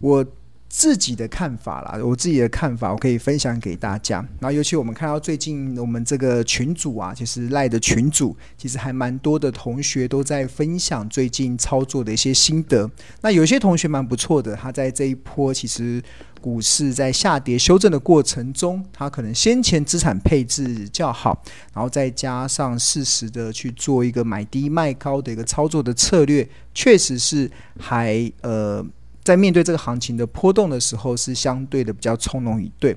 [0.00, 0.26] 我。
[0.72, 4.24] 自己的看法啦，我自己的看法，我可以分享给大家。
[4.38, 12.88] 然后，尤其我们看到最近我们这个群组啊，其实赖的群组，其实还蛮多的同学都在分享最近操作的一些心得。
[13.20, 16.00] 那有些同学蛮不错的，他在这一波其实
[16.40, 21.42] 股市在下跌修正的过程中，他可能先前资产配置较好，
[21.74, 28.86] 然后再加上适时的去做一个买低卖高的一个操作的策略，确实是还呃。
[29.30, 32.96] 在面对这个行情的波动的时候，是相对的比较从容以对。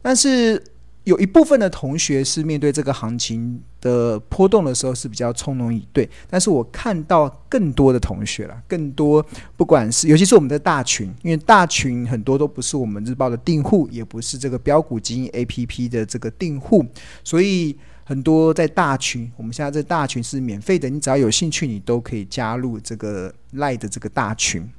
[0.00, 0.62] 但是
[1.02, 6.08] 有一部分的同学是面对这个行情的波动的时候是比较从容以对。
[6.30, 9.24] 但是我看到更多的同学了，更多
[9.56, 16.86] 不管是尤其是我们的大群，因为大群很多都不是我们日报的订户，也不是这个标股基金 APP 的这个订户，
[17.24, 24.70] 所以很多在大群，我们现在这大群是免费的，你只要有兴趣，你都可以加入这个 LINE 的这个大群。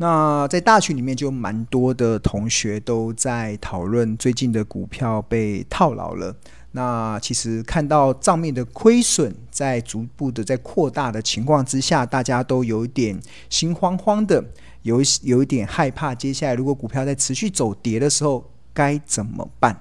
[0.00, 6.34] 那在大群里面就蛮多的同学都在讨论最近的股票被套牢了。
[6.70, 14.44] 那其实看到账面的亏损在逐步的在扩大的情况之下，大家都有点心慌慌的，
[14.82, 16.14] 有有一点害怕。
[16.14, 19.80] 接下来如果股票在持续走跌的时候该怎么办？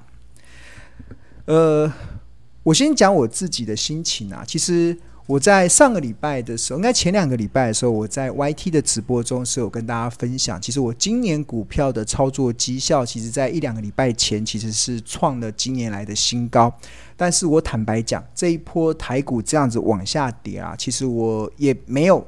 [1.46, 1.94] 呃，
[2.64, 4.98] 我先讲我自己的心情啊，其实。
[5.28, 10.60] 我在上个礼拜的时候，应该前两个礼拜的时候，我在 YT 的直播中是有跟大家分享。
[10.62, 16.74] 其实我今年股票的操作绩效，其实在一两个礼拜前其实是创了今年来的新高。
[17.18, 22.26] 但是我坦白讲，这一波台股这样子往下跌啊，其实我也没有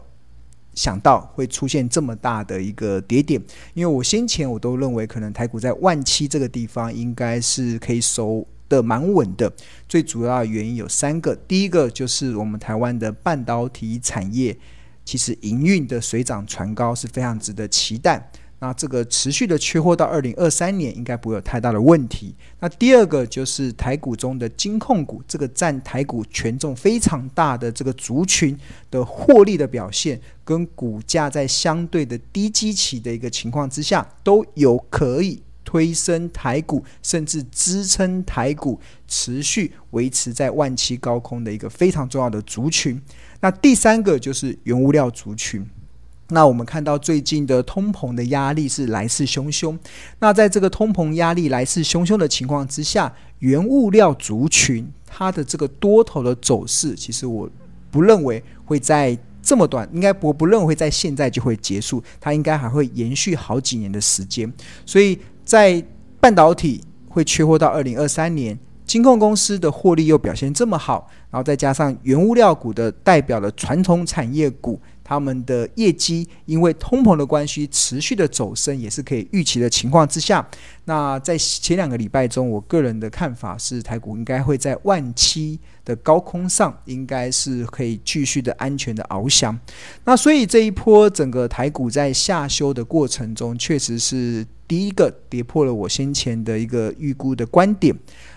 [0.73, 3.41] 想到会出现这么大的一个跌点。
[3.73, 8.45] 因为我先前我都认为，可能台股在万七这个地方应该是可以收。
[8.69, 9.51] 的蛮稳的，
[9.87, 11.35] 最主要的原因有三个。
[11.35, 14.55] 第一个就是我们台湾的半导体产业，
[15.03, 18.31] 其实营运的水涨船高是非常值得期待。
[18.61, 22.35] 那这个持续的缺货到二零二三年，应该不会有太大的问题。
[22.59, 28.57] 那第二个就是台股中的金控股，这个占台股权重非常大的这个族群
[28.91, 35.41] 的获利的表现，跟股价在相对的低基期的一个情况之下，都有可以。
[35.69, 42.99] 推升台股，甚至支撑台股持续维持在万七高空的一个非常重要的族群。
[43.39, 45.63] 那第三个就是原物料族群。
[46.29, 49.77] 那我们看到最近的通膨的压力是来势汹汹。
[50.17, 57.47] 那在这个通膨压力来势汹汹的情况之下，原物料族群它的这个多头的走势，其实我
[57.91, 64.51] 不认为会在这么短，应该我不认为在现在就会结束，它应该还会延续好几年的时间。
[64.83, 65.19] 所以。
[65.49, 65.83] 在
[66.19, 68.55] 半导体会缺货到二零二三年，
[68.85, 80.47] 金控公司的获利又表现这么好，然后再加上原物料股的代表的传统产业股，他们的业绩因为通膨的关系持续的走升，也是可以预期的情况之下，
[80.85, 89.59] 那在前两个礼拜中，我个人的看法是，台股应该会在万七的高空上，应该是可以继续的安全的翱翔。
[90.05, 94.45] 那所以这一波整个台股在下修的过程中，确实是。
[94.69, 97.93] 第一个跌破了我先前的一个预估的观点，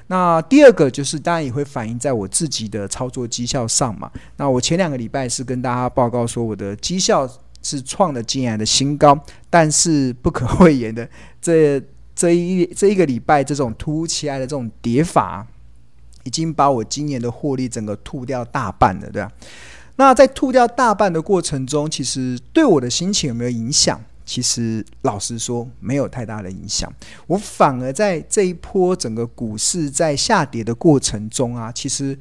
[0.07, 4.11] 那第二个就是当然也会反映在我自己的操作绩效上嘛。
[4.39, 7.31] 那我前两个礼拜是跟大家报告说我的绩效
[7.63, 9.17] 是创了今年的新高，
[9.51, 11.07] 但是不可讳言的，
[11.41, 11.79] 这
[12.17, 15.47] 这一这一个礼拜这种突如其来的这种跌法，
[16.25, 19.31] 已经把我今年的获利整个吐掉大半了，对吧？
[19.97, 24.01] 那在吐掉大半的过程中，其实对我的心情有没有影响？
[24.25, 26.93] 其实老实说，没有太大的影响。
[27.27, 32.19] 我反而在这一波整个股市在下跌的过程中啊，其实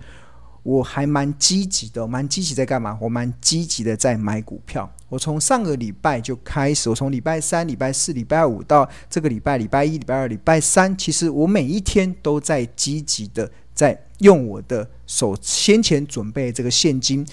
[0.63, 2.97] 我还蛮积极的，蛮积极在干嘛？
[3.01, 4.89] 我蛮积极的在买股票。
[5.09, 17.27] 我从上个礼拜就开始，我从礼拜三、礼拜四、礼拜五到这个礼拜礼拜一、礼拜二、礼拜三，其实我每一天都在积极的在用我的手先前准备这个现金，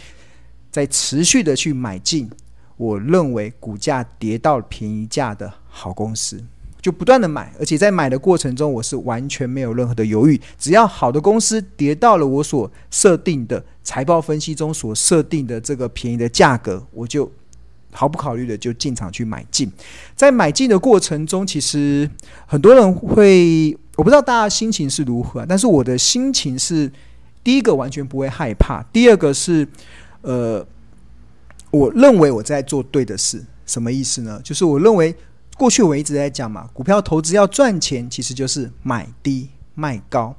[0.71, 2.29] 在持续的去买进。
[2.79, 6.43] 我认为股价跌到便宜价的好公司，
[6.81, 10.41] 就不断的买，而且在买的过程中，我是完全没有任何的犹豫。
[10.57, 17.29] 只要好的公司跌到了我所设定的财报分析中所设定的这个便宜的价格，我就
[17.91, 19.69] 毫不考虑的就进场去买进。
[20.15, 22.09] 在买进的过程中，其实
[22.47, 26.93] 很多人会，我不知道大家心情是如何，但是我的心情是，
[27.43, 29.67] 第一个完全不会害怕，第二个是，
[30.23, 30.65] 呃。
[31.71, 34.41] 我认为我在做对的事，什么意思呢？
[34.43, 35.15] 就是我认为
[35.57, 40.35] 过去我一直在讲嘛，股票投资要赚钱，其实就是买低卖高。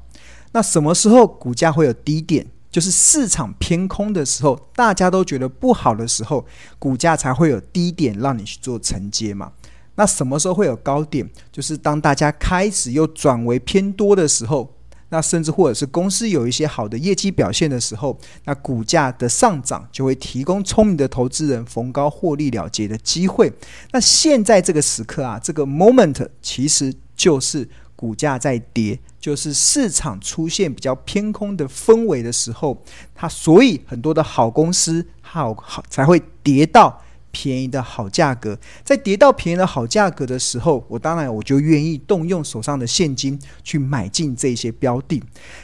[0.52, 2.46] 那什么时候股价会有低点？
[2.72, 6.46] 就是市场偏空的时候，大家都觉得不好的时候，
[6.78, 9.52] 股价才会有低点让你去做承接嘛。
[9.96, 11.30] 那什么时候会有高点？
[11.52, 14.74] 就是当大家开始又转为偏多的时候。
[15.10, 23.52] 那甚至或者是公司有一些好的业绩表现的时候，那股价的上涨就会提供聪明的投资人逢高获利了结的机会。
[23.92, 32.82] 那现在这个时刻啊，这个 moment 其实就是股价在跌，就是市场出现比较偏空的氛围的时候，
[33.14, 37.02] 它所以很多的好公司好好才会跌到。
[37.32, 45.22] 便宜的好价格，在跌到便宜的好价格的时候，我当然我就愿意动用手上的现金去买进这些标的。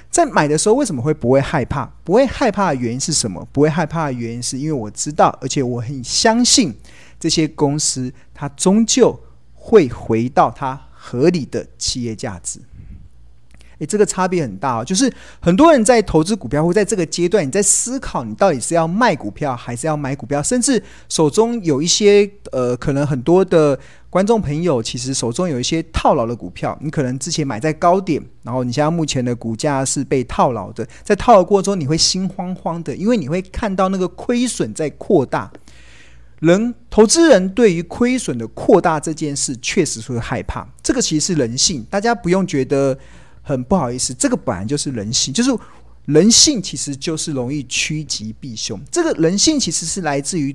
[0.09, 1.85] 在买的时候，为什么会不会害怕？
[2.03, 3.47] 不会害怕的原因是什么？
[3.51, 6.73] 不会害怕的原因是因为我知道，而且我很相信
[7.19, 9.19] 这些公司，它终究
[9.53, 12.59] 会回到它合理的企业价值。
[13.79, 23.77] 诶，这个差别很大哦，就是很多人在投资股票，或在这个阶段，你在思考你到底是要卖股票还是要买股票，甚至手中有一些呃，可能很多的
[24.09, 35.51] 观众朋友其实手中有一些套牢的股票，你可能之前买在高点，然后你现在目前的股价是被套牢的，在套牢过程中你会心慌慌的，因为你会看到那个亏损在扩大。
[36.39, 42.97] 人投资人对于亏损的扩大这件事确实是会害怕，这个其实是人性，大家不用觉得。
[43.45, 45.49] 很不好意思，这个本来就是人性，就是
[46.05, 48.77] 人性其实就是容易趋吉避凶。
[48.91, 50.53] 这个人性其实是来自于。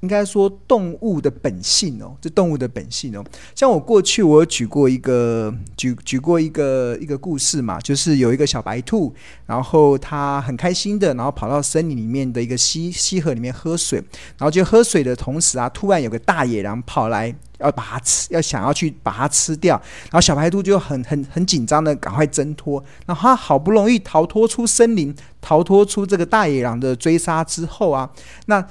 [0.00, 3.24] 应该说动物的本性哦，这动物的本性哦。
[3.54, 9.12] 像我过去我举过一个举举过一个一个故事嘛，就是有一个小白兔，
[9.46, 13.98] 然后它很开心的，然后跑到森林里面的一个溪溪河里面喝水，
[14.38, 19.74] 然后就喝水的同时啊，突然有个大野狼跑来要把它吃，要想要去把它吃掉，
[20.04, 28.08] 然后小白兔就很很很紧张的赶快挣脱，然后它好不容易逃脱出森林，逃脱出这个大野狼的追杀之后啊，
[28.46, 28.64] 那。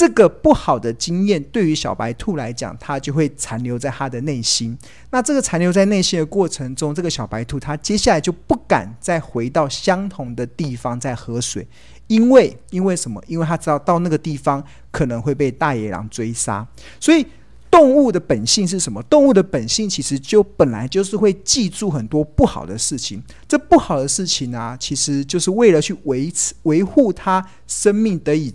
[0.00, 4.74] 这个不好的经验对于小白兔来讲，它就会残留在它的内心。
[5.10, 11.68] 那这个残留在内心的过程中，这个小白兔它接下来就不敢再回到相同的地方再喝水，
[12.06, 13.22] 因为因为什么？
[13.26, 16.66] 因为它知道到那个地方可能会被大野狼追杀。
[16.98, 17.26] 所以
[17.70, 19.02] 动物的本性是什么？
[19.02, 23.22] 动物的本性其实就本来就是会记住很多不好的事情。
[23.46, 28.50] 这不好的事情啊，其实就是为了去维持维护它生命得以。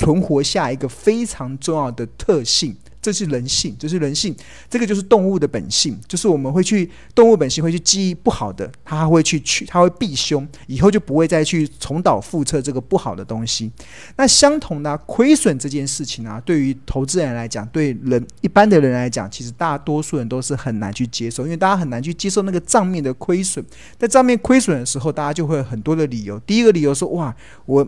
[0.00, 4.34] 存活下一个非常重要的特性，这是人性，这是人性，
[4.70, 13.70] 这个就是动物的本性，就是我们会去动物本性会去记忆不好的，它会去去，它会避凶，以后就不会再去重蹈覆辙这个不好的东西。
[14.16, 23.62] 那相同的亏损这件事情啊，对于投资人来讲，对人一般的人来讲，其实大多数人都是很难去接受，因为大家很难去接受那个账面的亏损。
[23.98, 26.38] 在账面亏损的时候，大家就会有很多的理由。
[26.40, 27.36] 第一个理由说，哇，
[27.66, 27.86] 我。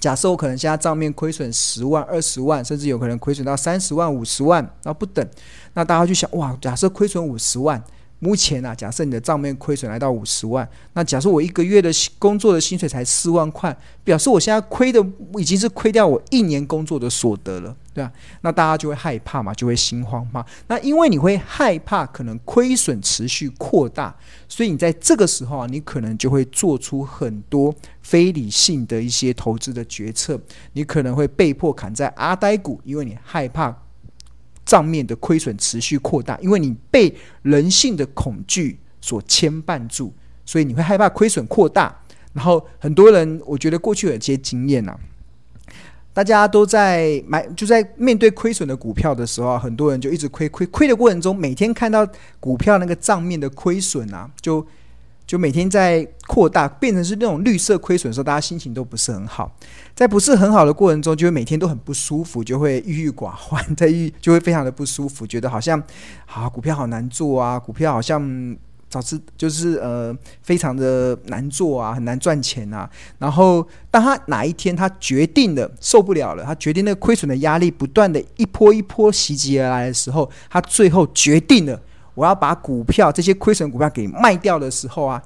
[0.00, 5.26] 假设我可能现在账面亏损十万、二十万，甚至有可能亏损到三十万、五十万，那不等。
[5.72, 7.82] 那大家就想，哇，假设亏损五十万。
[8.24, 15.04] 目前啊，假设你的账面亏损来到五十万，那假设我一个月的工作的薪水才四万块，表示我现在亏的
[15.34, 18.10] 已经是亏掉我一年工作的所得了，对吧？
[18.40, 20.42] 那大家就会害怕嘛，就会心慌嘛。
[20.68, 24.16] 那因为你会害怕可能亏损持续扩大，
[24.48, 30.40] 所以你在这个时候啊，你可能就会做出很多非理性的一些投资的决策，
[30.72, 33.83] 你可能会被迫砍在阿呆股，因为你害怕。
[34.64, 40.12] 账面的亏损持续扩大，因为你被人性的恐惧所牵绊住，
[40.44, 41.94] 所以你会害怕亏损扩大。
[42.32, 44.98] 然后很多人，我觉得过去有些经验啊，
[46.12, 52.06] 大家都在买，就在面对亏损的股票的时候，很多人就一直亏亏亏的过程中，每天看到
[52.40, 54.66] 股票那个账面的亏损啊，就。
[55.26, 59.56] 就每天在扩大，变成是那种绿色亏损的时候，大家心情都不是很好。
[59.94, 65.82] 在不是很好的过程中，就会每天都很不舒服，就会郁郁寡欢， 在郁就会非常的不舒服，觉得好像
[66.26, 68.56] 啊股票好难做啊，股票好像
[68.90, 72.88] 早知就是呃非常的难做啊，很难赚钱啊。
[73.18, 81.80] 然后当他哪一天他决定了受不了了，他决定那个亏损的压力不断的一波一波袭击而来的时候，他最后决定了。
[82.14, 85.22] 我要把股票这些亏损股票给卖掉的时候啊，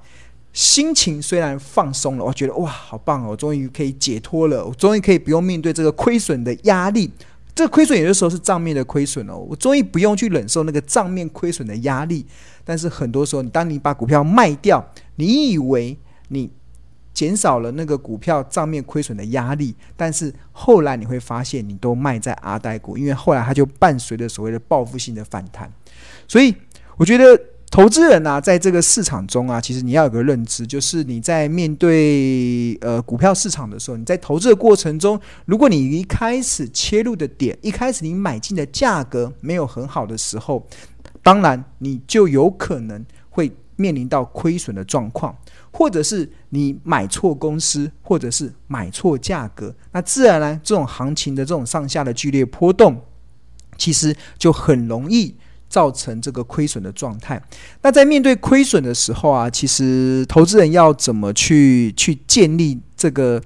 [0.52, 7.10] 心情虽然放松了，我觉得哇，好棒哦，我终于可以解脱了，我终于可以不用面对这个亏损的压力。
[7.54, 12.24] 这个亏损有的时候是账面的亏损哦，我终于不用去忍受那个账面亏损的压力。
[12.64, 14.84] 但是很多时候，你当你把股票卖掉，
[15.16, 16.50] 你以为你
[17.12, 25.70] 减少了那个股票账面亏损的压力，但是后来你会发现，你都卖在阿呆股，因为后来它就伴随着所谓的报复性的反弹，
[26.26, 26.54] 所以。
[26.98, 27.40] 我觉得
[27.70, 40.66] 投资人啊，在这个市场中啊，其实你要有个认知，就是你在面对呃股票市场的时候，你在投资的过程中，如果你一开始切入的点，一开始你买进的价格没有很好的时候，
[41.22, 45.36] 当然你就有可能会面临到亏损的状况，
[45.70, 53.00] 或者是你买错公司，或者是买错价格，那自然呢，这种行情的这种上下的剧烈波动，
[53.76, 55.36] 其实就很容易。
[55.68, 57.42] 造成这个亏损的状态。
[57.82, 63.40] 那在面对亏损的时候啊，其实投资人要怎么去去建立这个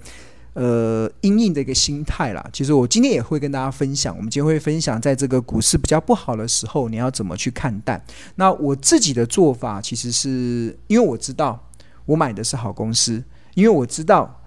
[0.55, 2.45] 呃阴影的一个心态啦？
[2.53, 4.17] 其实我今天也会跟大家分享。
[4.17, 8.03] 我们今天会分享，在这个股市比较不好的时候，你要怎么去看待。
[8.37, 11.69] 那我自己的做法，其实是因为我知道
[12.07, 13.23] 我买的是好公司，
[13.55, 14.39] 因为我知道。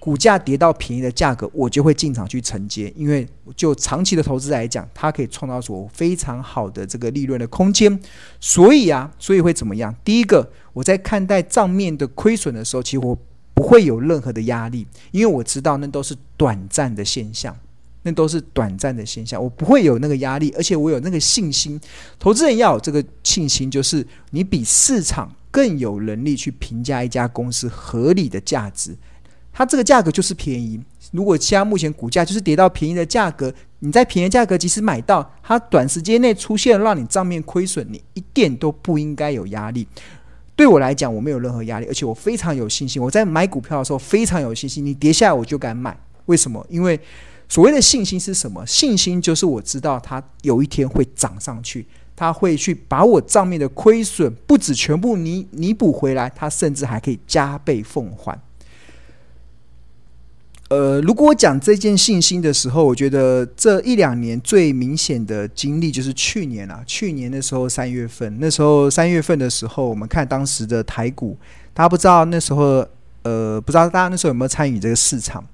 [0.00, 8.00] 股价跌到便宜的价格，我就会进场去承接，因为就长期的投资来讲，它可以创造出非常好的这个利润的空间。
[8.40, 9.94] 所以啊，所以会怎么样？
[10.02, 13.16] 第一个，我在看待账面的亏损的时候，其实我
[13.52, 17.54] 不会有任何的压力，因为我知道那都是短暂的现象，
[18.04, 21.78] 那都是短暂的现象，我不会有那个压力，而且我有那个信心。
[22.18, 28.96] 投资人要有这个信心，就是你比市场更有能力去评价一家公司合理的价值。
[29.52, 30.80] 它这个价格就是便宜。
[31.12, 39.86] 如果其他目前股价就是跌到便宜的价格，你在便宜价格即使买到，它短时间内出现让你账面亏损，你一点都不应该有压力。
[40.54, 43.02] 对我来讲，我没有任何压力，而且我非常有信心。
[43.02, 45.98] 我在买股票的时候非常有信心，你跌下来我就敢买。
[46.26, 46.64] 为什么？
[46.68, 47.00] 因为
[47.48, 48.64] 所谓的信心是什么？
[48.66, 58.38] 信心就是我知道它有一天会涨上去，它会去把我账面的亏损不止全部弥弥补回来，它甚至还可以加倍奉还。
[60.70, 71.36] 呃，如果我讲这件信心的时候，我觉得这一两年最明显的经历就是去年啊，去年的时候三月份，那时候三月份的时候，我们看当时的台股，
[71.74, 72.86] 大家不知道那时候，
[73.24, 75.44] 呃，不知道大家那时候有没有参与这个市场？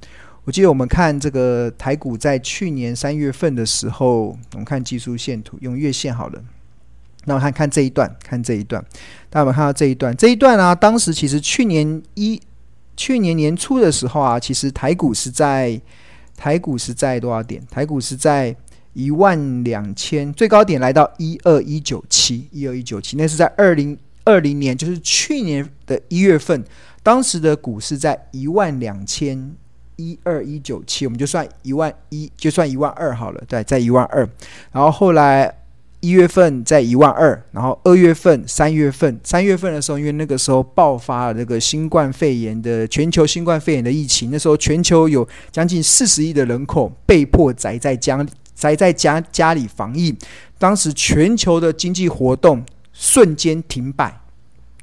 [0.45, 6.45] 我记得我们看这个台股在去年三月份的时候，我们看技术线图，用月线好了，
[7.25, 8.85] 那我看看这一段，看这一段，
[9.31, 10.15] 大家有没有看到这一段？
[10.15, 12.39] 这一段啊，当时其实去年一。
[12.97, 15.81] 去年年初的时候啊，其实台股是在
[16.37, 17.63] 台股是在多少点？
[17.71, 18.57] 台股是在
[18.95, 26.65] 一万两千，最高点来到一二一九七，一二一九七，那是在二零二零年，就是去年的一月份，
[27.03, 29.55] 当时的股市在一万两千
[29.97, 34.29] 一二一九七，我们就算一万一，就算一万二好了，对，在一万二，
[34.73, 35.55] 然后后来。
[36.07, 50.17] 一月份在一万二，然后二月份、三月份，三月份的时候，因为那个时候爆发了这个新冠肺炎的全球新冠肺炎的疫情，那时候全球有将近四十亿的人口被迫宅在家，宅在家家里防疫，
[50.61, 54.17] 当时全球的经济活动瞬间停摆，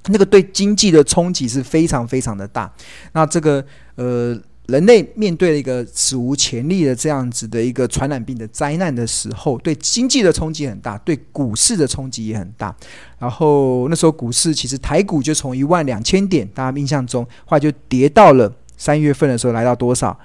[0.07, 2.69] 那个对经济的冲击是非常非常的大。
[3.13, 3.63] 那这个
[3.95, 4.37] 呃。
[4.67, 12.73] 人类面对了一个史无前例的这样子的一个传染病的灾难的时候，对经济的冲击很大，对股市的冲击也很大。
[13.19, 20.17] 然后那时候股市其实台股就从一万两千点，大家印象中，后来就跌到了三月份的时候来到多少？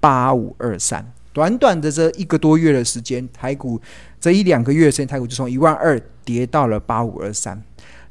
[0.00, 1.12] 八五二三。
[1.32, 3.80] 短短的这一个多月的时间，台股
[4.20, 7.60] 这一两个月的时间，台股就从一万二跌到了八五二三。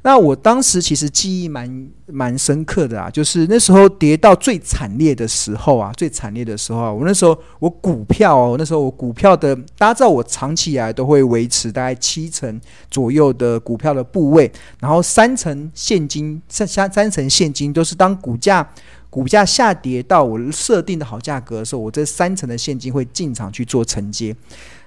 [0.06, 18.68] 那我当时其实记忆蛮蛮深刻的啊，就是那时候跌到最惨烈的时候啊，最惨烈的时候，我那时候我股票哦，那时候我股票的，大家知道我长期以来都会维持大概七成左右的股票的部位，然后三成现金，三三三成现金都是当股价
[19.08, 24.36] 股价下跌到我设定的好价格的时候，我这三成的现金会进场去做承接。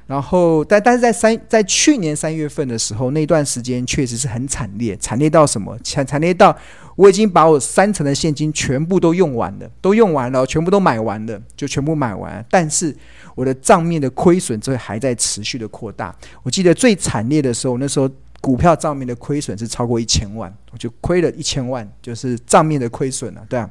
[0.07, 5.77] 然后，但但是在三在去年三月份的时候，那段时间确实是很惨烈，惨烈到什么？
[5.83, 6.55] 惨惨烈到
[6.95, 12.43] 我已经把我三成的现金全部都用完了，都用完了，全部都买完了，就全部买完。
[12.49, 12.95] 但是
[13.35, 16.15] 我的账面的亏损这还在持续的扩大。
[16.41, 18.09] 我记得最惨烈的时候，那时候
[18.39, 23.69] 股票账面的亏损是超过一千万，我就亏了一千万，就是账面的亏损了，对啊。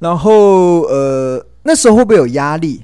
[0.00, 2.82] 然后呃，那时候会不会有压力？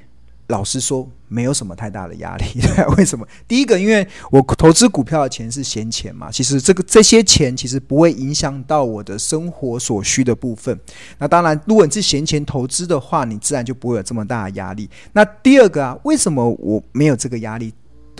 [0.49, 2.45] 老实说，没有什么太大的压力。
[2.97, 3.25] 为什么？
[3.47, 10.77] 第一个，因为我投资股票的钱是闲钱嘛，其实这个这些钱其实不会影响到我的生活所需的部分。
[11.19, 14.89] 那当然，如果你是闲钱投资的话，你自然就不会有这么大的压力。
[15.13, 17.71] 那第二个啊，为什么我没有这个压力？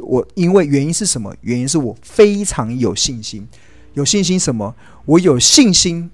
[0.01, 1.35] 我因为原因是什么？
[1.41, 3.47] 原因是我非常有信心，
[3.95, 4.75] 有信心什么？
[5.05, 6.11] 我有信心，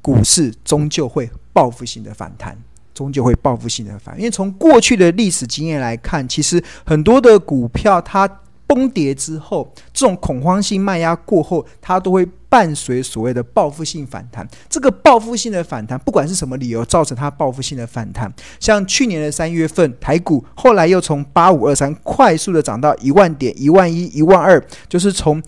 [0.00, 2.56] 股市终究会报复性的反弹。
[2.92, 8.28] 终究会报复性的反，因为从过去的历史经验来看，其实很多的股票它
[8.66, 14.46] 崩跌之后，这种恐慌性卖压过后，它都会伴随所谓的报复性反弹。
[14.68, 25.42] 这个报复性的反弹，不管是什么理由造成它报复性的反弹，像去年的三月份，台股后来又从八五二三快速的涨到一万点、一万一、一万二，就是从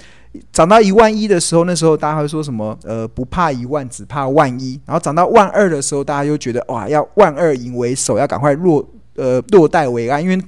[0.52, 2.78] 涨到一万一的时候，那时候大家会说什么？
[2.84, 4.80] 呃，不怕一万，只怕万一。
[4.86, 10.42] 然后涨到万二的时候，大家又觉得哇，要万二赢为首，要赶快落呃落袋为安，因为。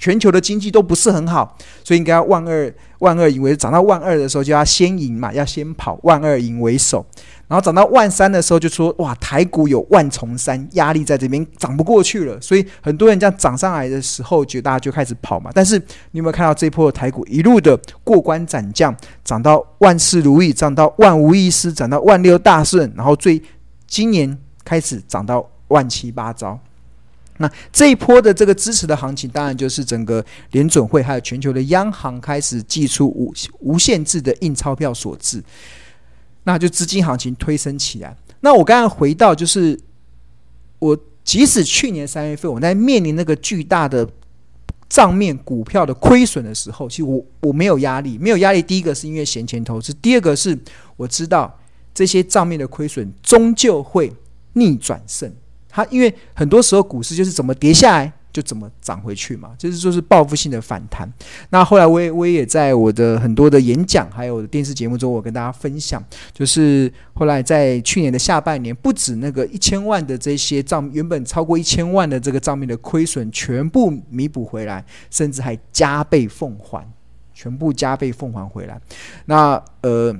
[0.00, 7.04] 全球的经济都不是很好，所以应该要万二万二赢为涨到万二的时候就要先赢嘛，要先跑万二赢为首。
[7.46, 15.50] 然后涨到万三的时候就说哇，台股有万重山压力在这边涨不过去了，所以很多人这样涨上来的时候，就大家就开始跑嘛。
[15.52, 15.76] 但是
[16.12, 23.42] 你有没有看到这一波的台股一路的过关斩将，涨到万事如意，涨到万无一失，涨到万六大顺，然后最
[23.86, 26.58] 今年开始涨到万七八糟。
[27.42, 35.42] 那这一波的这个支持的行情，当然就是整个联准会还有全球的央行开始祭出无无限制的印钞票所致，
[36.44, 38.14] 那就资金行情推升起来。
[38.40, 39.78] 那我刚刚回到，就是
[40.78, 44.06] 我即使去年三月份我在面临那个巨大的
[44.90, 48.60] 账面股票的亏损的时候，其实我我没有压力，没有压力。
[48.60, 50.58] 第一个是因为闲钱投资，第二个是
[50.98, 51.58] 我知道
[51.94, 54.12] 这些账面的亏损终究会
[54.52, 55.32] 逆转胜。
[55.70, 61.12] 它因为很多时候股市就是怎么跌下来就怎么涨回去嘛，就是就是报复性的反弹。
[61.50, 66.00] 那后来我也我也在我的很多的演讲还有电视节目中，我跟大家分享，
[66.32, 76.88] 就是后来在去年的下半年，不止那个一千万的这些账原本超过一千万的这个账面的亏损全部弥补回来，甚至还加倍奉还，
[77.34, 78.80] 全部加倍奉还回来。
[79.24, 80.16] 那呃。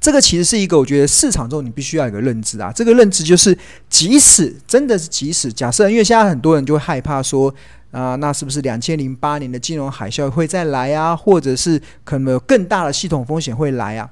[0.00, 2.72] 这个其实是一个，我觉得市场中你必须要有一个认知啊。
[2.72, 3.56] 这个认知就是，
[3.90, 7.52] 即使真的是即使假设，因为现在很多人就会害怕说
[7.90, 11.16] 啊、那是不是两千零八年的金融海啸会再来啊？
[11.16, 14.08] 或者是可能有更大的系统风险会来啊？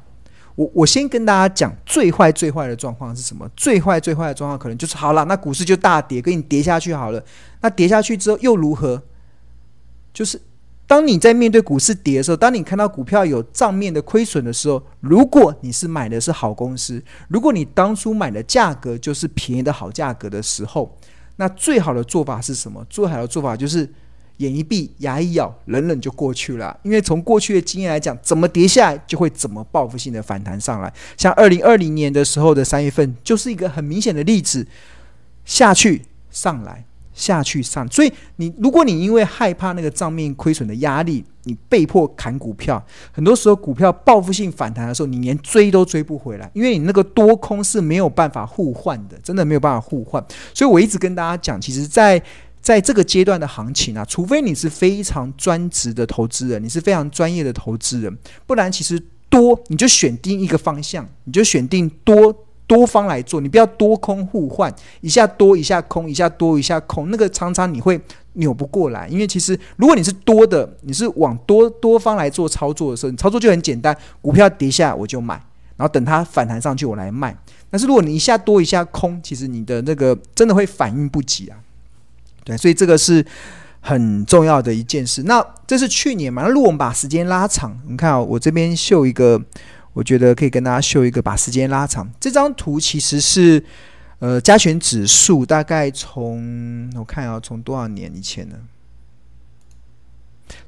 [0.55, 3.49] 我我先跟大家讲，最坏最坏的状况是什么？
[3.55, 7.23] 最坏最坏的状况可能就是好了，那股市就大跌，给你跌下去好了。
[7.61, 9.03] 那跌下去之后又如何？
[10.13, 10.41] 就是。
[10.87, 20.97] 当你在面对股市跌的时候，当你看到股票有账面的亏损的时候，如果你是买的是好公司，如果你当初买的价格就是便宜的好价格的时候，
[21.37, 22.87] 那最好的做法是什么？
[22.89, 23.93] 最好的做法就是
[24.37, 26.79] 眼一闭，牙一咬，忍忍就过去了。
[26.85, 30.91] 因为从过去的经验来讲，怎么跌下来就会怎么报复性的反弹上来。
[31.17, 34.67] 像二零二零年的时候的三月份，就是一个很明显的例子，
[35.45, 36.86] 下去上来。
[37.17, 50.23] 下去上，所以你如果你因为害怕那个账面亏损的压力，你被迫砍股票，很多时候股票报复性反弹的时候，你连追都追不回来，因为你那个多空是没有办法互换的，真的没有办法互换。
[50.53, 52.23] 所以我一直跟大家讲，其实在，
[52.61, 58.15] 在这个阶段的行情啊，除非你是非常专职的投资人，你是非常专业的投资人，
[58.47, 62.46] 不然其实多你就选定一个方向，你就选定多。
[62.67, 68.01] 多方来做，你不要多空互换，一下多一下空，一下多一下空，那个常常你会
[68.33, 69.07] 扭不过来。
[69.07, 75.35] 因为其实如果你是多的，你是往多多方来做操作的时候，你操作就很简单，股票跌下我就买，
[75.77, 77.37] 然后等它反弹上去我来卖。
[77.71, 81.57] 但是如果你一下多一下空，其实你的那个真的会反应不及啊。
[82.43, 83.25] 对，所以这个是
[83.81, 85.23] 很重要的一件事。
[85.23, 86.43] 那这是去年嘛？
[86.43, 89.41] 那如果我们把时间拉长，你看啊，我这边秀一个。
[89.97, 92.07] 我觉得可以跟大家秀一个，把时间拉长。
[92.21, 93.65] 这张图其实是，
[94.19, 98.57] 呃，加权指数大概从我看啊，从多少年以前呢？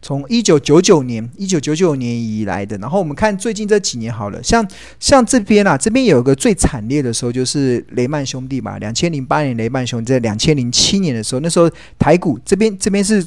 [0.00, 2.78] 从一九九九年，一九九九年以来的。
[2.78, 4.66] 然后我们看最近这几年好了，像
[4.98, 13.22] 像这边啊，这边有个最惨烈的时候，就是雷曼兄弟嘛，两千零八年雷曼兄弟在两千零七年的时候，那时候台股这边这边是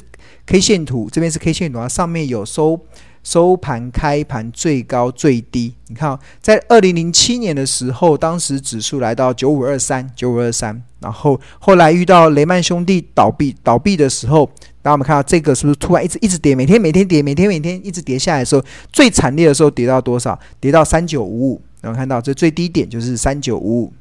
[0.46, 2.84] K 线图，这边是 K 线图啊，上面有收。
[3.22, 14.44] 收盘、开盘最高、最低，你看哦，在二零零七年的时候，当时指数来到九五二三、九五二三，然后后来遇到雷曼兄弟倒闭、倒闭的时候，
[14.82, 20.36] 大家我们看到这个是不是突然一直一直跌，每天每天跌，每天每天一直跌下来的时候，最惨烈的时候跌到多少？
[20.58, 23.92] 跌到三九五五，然后看到这最低点就是三九五五，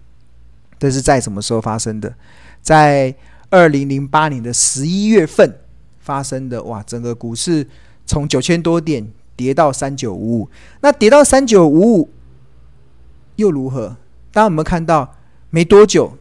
[0.80, 2.12] 这是在什么时候发生的？
[2.64, 3.14] 在
[3.52, 5.60] 二零零八年的十一月份
[6.00, 7.68] 发生的，哇，整个股市。
[8.06, 10.50] 从九千多点跌到三九五五，
[10.82, 12.10] 那跌到三九五五
[13.36, 13.98] 又如何？
[14.32, 15.16] 当我们看到？
[15.54, 16.18] 没多久，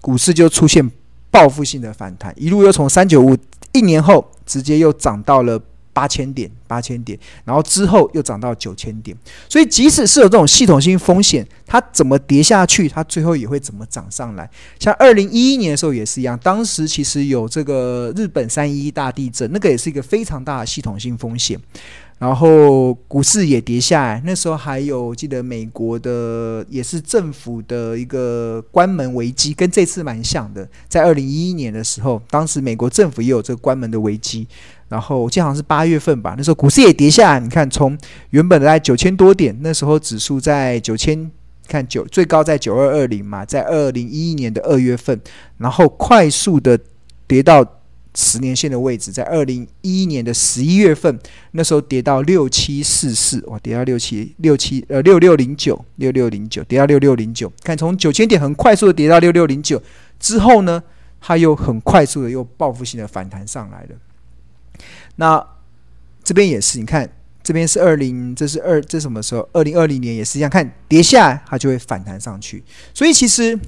[0.00, 0.90] 股市就出现
[1.30, 3.36] 报复性的反弹，一路又从三九五，
[3.70, 5.62] 一年后直接又涨到了
[5.92, 6.50] 八千点。
[6.72, 9.14] 八千点，然后之后又涨到九千点。
[9.46, 14.48] 所以即使是有这种系统性风险，它怎么跌下去，它最后也会怎么涨上来。
[14.78, 21.60] 像二零一一年的时候也是一样，当时其实有这个日本三一一大地震，那个也是一个非常大的系统性风险。
[22.22, 30.68] 然后股市也跌下来，那时候还有记得美国的也是政府的一个关门危机，跟这次蛮像的。
[30.86, 34.46] 在二零一一年的时候，当时美国政府也有这个关门的危机。
[34.88, 37.40] 然后我记得好像是八月份吧，那时候股市也跌下来。
[37.40, 37.98] 你看，从
[38.30, 41.28] 原本的在九千多点，那时候指数在九千，
[41.66, 45.20] 看九最高在九二二零嘛，在二零一一年的二月份，
[45.58, 46.78] 然后快速的
[47.26, 47.81] 跌到。
[48.14, 51.18] 十年线的位置在二零一一年的十一月份，
[51.52, 57.50] 那时候跌到六七四四，哇，跌到六七六七呃六六零九六六零九，跌到六六零九。
[57.62, 59.82] 看从九千点很快速的跌到六六零九
[60.20, 60.82] 之后呢，
[61.20, 64.84] 它又很快速的又报复性的反弹上来了。
[65.16, 65.46] 那
[66.22, 67.10] 这边也是，你看
[67.42, 69.48] 这边是二零，这是二，这什么时候？
[69.54, 72.62] 二零二零年也是一样，看跌下来它就会反弹上去。
[72.92, 73.58] 所以其实。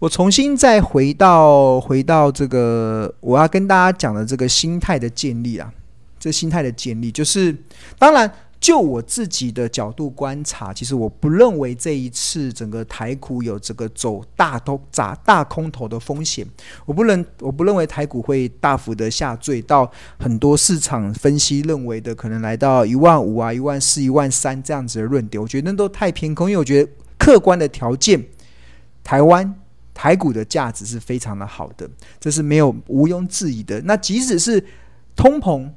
[0.00, 5.70] 我重新再回到回到这个，我要跟大家讲的这个心态的建立啊，
[6.18, 7.54] 这心态的建立就是，
[7.98, 16.46] 当然就我自己的角度观察，其实我不认为这一次整个台股有这个走大头砸大空头的风险，
[16.86, 28.24] 我不认我不认为台股会大幅的下坠到很多市场分析认为的可能来到一万五啊、一万四、一万三这样子的论点，我觉得那都太偏空，因为我觉得客观的条件，
[29.04, 29.54] 台湾。
[29.92, 33.80] 台股的价值是非常的好的，这是没有毋庸置疑的。
[33.82, 34.64] 那即使是
[35.14, 35.68] 通膨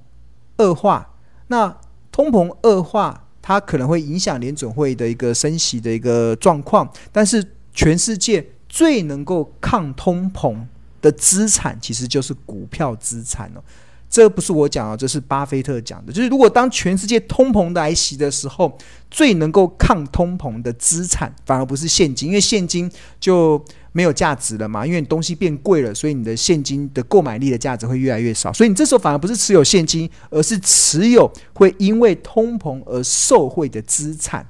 [0.58, 1.16] 恶化，
[1.48, 1.76] 那
[2.12, 6.90] 通膨恶化，它可能会影响联准会的一个升息的一个状况。
[7.12, 10.56] 但是，全世界最能够抗通膨
[11.02, 13.64] 的资产，其实就是股票资产哦。
[14.08, 16.14] 这不是我讲的，这是巴菲特讲的。
[16.14, 18.78] 就是如果当全世界通膨来袭的时候，
[19.10, 23.62] 最能够抗通膨的资产，反而不是现金，因为现金就。
[23.94, 24.86] 没有价值了嘛？
[24.86, 28.52] 因为你东西变贵了，所以你的现金的购买力的价值会越来越少。
[28.52, 34.46] 所以你这时候反而不是持有现金，而是持有会因为通膨而受惠的资产。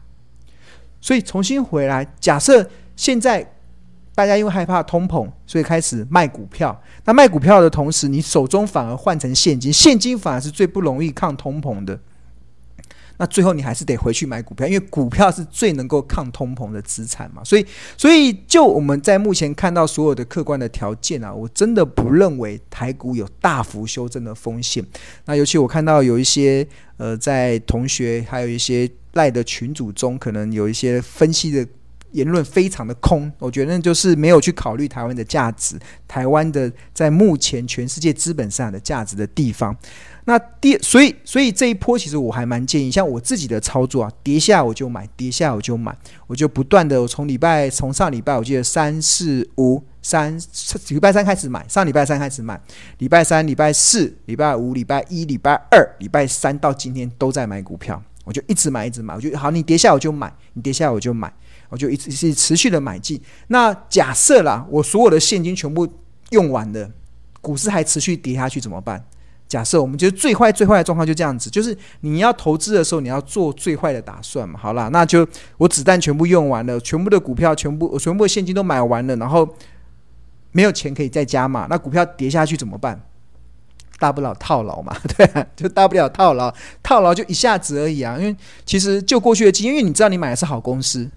[0.99, 3.45] 所以重新回来，假设现在
[4.15, 6.81] 大家因为害怕通膨，所以开始卖股票。
[7.03, 11.99] 那卖股票的同时，你手中反而换成现金，现金反而是最不容易抗通膨的。
[13.23, 17.41] 那最后你还是得回去买股票，因为股票是最能够抗通膨的资产嘛。
[17.41, 17.65] 所以，
[17.97, 24.85] 所以就我们在目前看到所有的客观的条件啊，我真的不认为台股有大幅修正的风险。
[25.23, 31.65] 那尤其我看到有一些呃，在同学还有一些赖的群组中，可能有一些分析的
[32.11, 39.73] 言论非常的空，我觉得那就是没有去考虑台湾的价值，台湾的在目前全世界资本市场的价值的地方。
[40.25, 45.93] 那跌，所以所以这一波其实我还蛮建议，像我自己的操作啊，跌下我就买，跌下我就买，
[46.27, 50.39] 我就不断的，我从礼拜从上礼拜我记得三四五三
[50.89, 52.59] 礼拜三开始买，上礼拜三开始买，
[52.99, 61.33] 礼拜三、礼拜四、礼拜五、礼拜一、礼拜二、礼拜三到今天都在买股票，我就一直买一直买，我就好，你跌下我就买，你跌下我就买，
[61.67, 63.21] 我就一直是持续的买进。
[63.47, 65.85] 那假设啦，我所有的现金全部
[66.29, 66.89] 用完了，
[67.41, 69.03] 股市还持续跌下去怎么办？
[69.53, 74.59] 假设我们觉得最坏最坏的状况就这样子，就是你要投资的时候，你要做最坏的打算嘛。
[74.59, 79.47] 好啦，那就我子弹全部用完了，全部的股票全部全部的现金都买完了，然后
[80.53, 81.67] 没有钱可以再加嘛。
[81.69, 82.99] 那股票跌下去怎么办？
[83.99, 88.17] 大不了套牢嘛，对，就大不了套牢，套牢就一下子而已啊。
[88.17, 88.35] 因为
[88.65, 91.07] 其实就过去的经验，因为你知道你买的是好公司，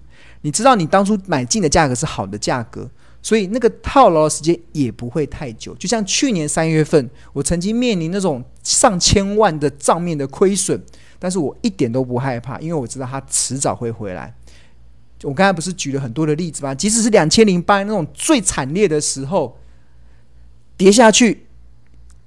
[0.41, 2.87] 你知道你当初买进的价格是好的价格。
[3.27, 10.81] 所以那个套牢的时间也不会太久，就像去年三月份，我曾经面临那种上千万的账面的亏损，
[11.19, 14.33] 但是我一点都不害怕，因为我知道它迟早会回来。
[15.23, 16.73] 我刚才不是举了很多的例子吗？
[16.73, 19.59] 即使是两千零八年那种最惨烈的时候，
[20.77, 21.47] 跌下去，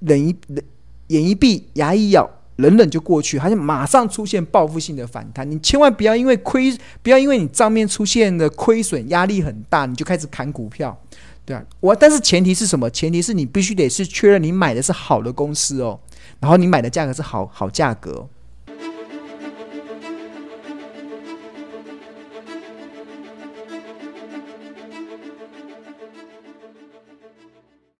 [0.01, 0.63] 忍一忍，
[1.07, 2.29] 眼一闭，牙一咬。
[2.61, 5.49] 冷冷就过去，还是马上出现报复性的反弹。
[5.49, 10.97] 你千万不要因为亏，不要因为你账面出现的亏损压力很大，你就开始砍股票，
[11.45, 11.63] 对啊。
[11.79, 12.89] 我但是前提是什么？
[12.89, 15.99] 前提是你必须得是确认你买的是好的公司哦，
[16.39, 18.27] 然后你买的价格是好好价格。